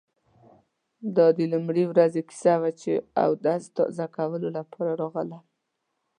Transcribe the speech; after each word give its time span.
دا 1.15 1.27
د 1.37 1.39
لومړۍ 1.51 1.85
ورځې 1.87 2.21
کیسه 2.29 2.53
وه 2.61 2.71
چې 2.81 2.91
اودس 3.23 3.63
تازه 3.77 4.05
کولو 4.15 4.47
لپاره 4.57 4.91
راغلم. 5.01 5.43